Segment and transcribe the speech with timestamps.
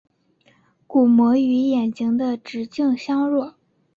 [0.87, 3.53] 鼓膜与眼睛的直径相若。